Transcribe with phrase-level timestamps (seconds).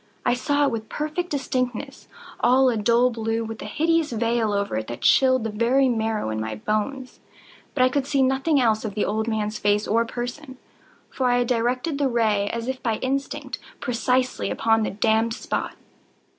[0.25, 4.87] I saw it with perfect distinctness—all a dull blue, with a hideous veil over it
[4.87, 7.19] that chilled the very marrow in my bones;
[7.75, 10.57] but I could see nothing else of the old man's face or person:
[11.11, 15.75] for I had directed the ray as if by instinct, precisely upon the damned spot.